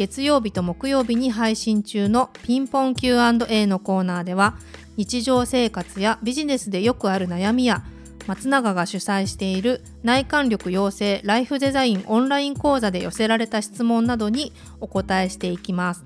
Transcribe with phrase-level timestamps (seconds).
[0.00, 4.56] 月曜日と木曜日に配信中のピンポン Q&A のコーナーでは
[4.96, 7.84] 日常生活やビジネスでよくある悩みや
[8.26, 16.02] 松永が主催している内観力養成ライフデザインオンライン講座で寄せられた質問などにお答えしていきます。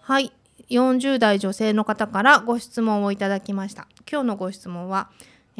[0.00, 0.32] はい、
[0.70, 3.86] 40代女性の方からご質問をいただきました。
[4.10, 5.08] 今日のご質問は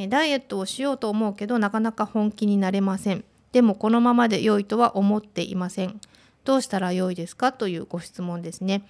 [0.08, 3.22] ダイエットをしようと思うけどなかなか本気になれません。
[3.52, 6.00] でもこのままで良いとは思っていません。
[6.48, 8.82] どうしたら良いですかというご質問ですね。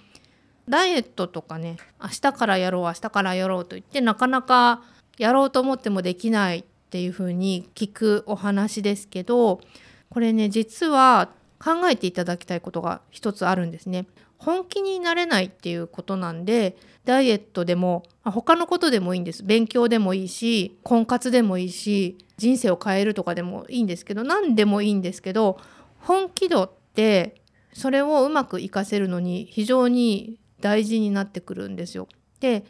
[0.69, 4.81] ダイエットとかね明日からやろう明日からやろうと言ってなかなか
[5.17, 9.59] やろうと思ってもできないっていうふうに聞くお話ですけど
[10.09, 14.05] これね実は考えていただきたいことが一つあるんですね。
[14.37, 25.59] 本気になれないっていうことなんでダイエットでも他のことでもいいんです勉強でもいいし婚活でもいいし人生を変えるとかでもいいんですけど何でもいいんですけど
[25.99, 27.35] 本気度って
[27.73, 32.07] それをうまく活かせるのに非常に大事になってくるんですよ。
[32.39, 32.63] で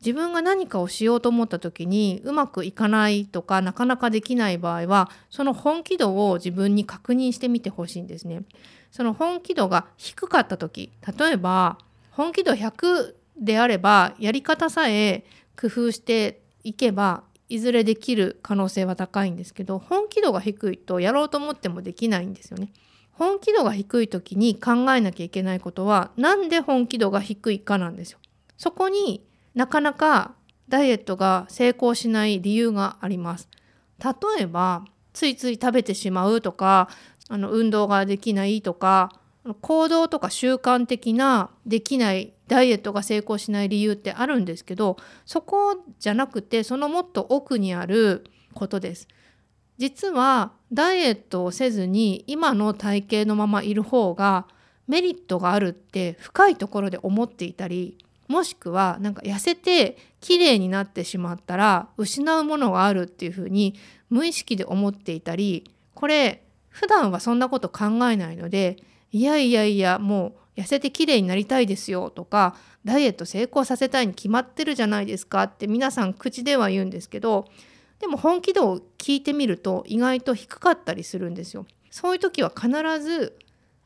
[0.00, 8.42] 自分が何かをしようと思った時にうまくいかないとかなかなかできない場合はその本気度を自分に確認してみてほしいんですね。
[8.90, 11.78] その本気度が低かった時例えば
[12.10, 15.24] 本気度100であればやり方さえ
[15.60, 22.72] 工夫していけばいずれできる可能性は高いんですけど本気度が低いとやろうと思ってもできないんですよね。
[23.18, 28.18] 本気度が低い時に考えなきゃいけないことはなんで本気度が低いかなんですよ。
[28.58, 30.34] そこになかなか
[30.68, 33.48] ダイエットが成功しない理由があります。
[33.98, 36.90] 例えばついつい食べてしまうとか
[37.28, 39.18] あの運動ができないとか
[39.62, 48.24] 行動とか習慣的なできないダイエットが成功しない理由ってあるんですけどそこじゃなくてそのもっと奥にある
[48.54, 49.08] ことです。
[49.78, 54.46] 実はダイエットをせずに今の体型のままいる方が
[54.88, 57.98] メリットがあるって深いところで思っていたり
[58.28, 63.74] もしくはなんか痩せて綺麗になってしまったら失うものがあるっていうふうに
[64.10, 68.76] 無意識で思っていたりこれ普段はそんなこと考えないので
[69.12, 77.46] いやいやいやもう痩せて綺麗になりたいですよとかダイエット成功させたいに決まってるじゃないですかって皆さん口では言うんですけど
[78.00, 81.66] でも本気度を聞いてみると意外と低かったりするんですよ。
[81.90, 82.68] そういう時は必
[83.00, 83.38] ず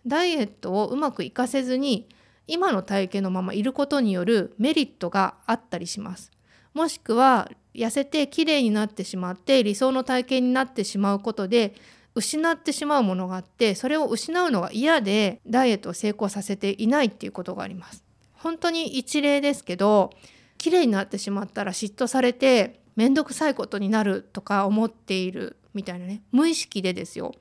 [0.06, 2.08] ダイエットをうまく活かせずに
[2.46, 6.32] 今の体型のままいることによるメリットがあったりします。
[6.74, 11.74] もしくは痩せて綺麗になってしまって理想の体型になってしまうことで
[12.14, 18.04] 失ってしまうものがあってそれを失うのが嫌でダイエットを成功させていないっていうことがあります。
[18.32, 20.10] 本当に一例ですけど
[20.58, 27.34] 綺麗になってしまったら嫉妬されて面倒くさいことになるとか思っているみたいなね無意識でですよ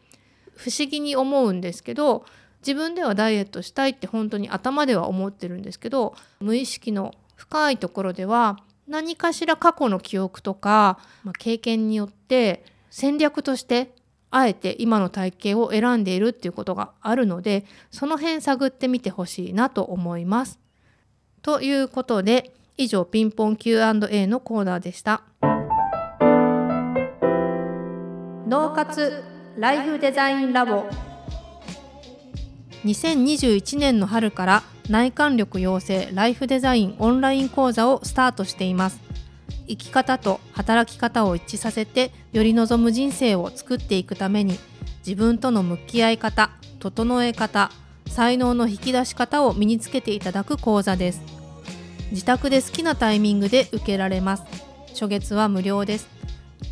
[0.55, 2.25] 不思議に思うんですけど
[2.61, 13.93] 自分ではダイエットしたいって本当に頭では思ってるんですけど無意識の深いところでは何かしら過去の記憶とか、まあ、経験によって戦略として
[14.31, 20.59] あえて今の体型を選んでいるっていうことがあるのでその辺探ってみてほしいなと思います。
[21.41, 25.23] ということで以上ピンポン Q&A のコーナーでした。
[28.47, 29.21] 脳活
[29.57, 30.85] ライフデザインラボ。
[32.85, 39.01] 2021年の春から内観力養成ライフデザインオンライン講座をスタートしています。
[39.67, 44.57] 生き方と働き方を一致させてより望む人生を作っていくために
[45.05, 47.71] 自分との向き合い方整え方
[48.07, 51.38] 才能の引き出し方を身につけていただく講座です
[52.11, 54.43] 自宅で好きなタイミングで受けられます。
[54.89, 56.07] 初月は無料です。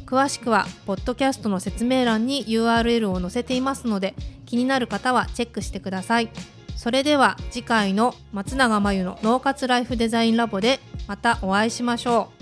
[0.06, 4.16] 詳しくはポッドキャストの説明欄に URL を載せていますので
[4.46, 6.30] 気になる方はチェックしてください。
[6.76, 12.37] それでは次回の松永真由の脳活ライフデザインラボでまたお会いしましょう。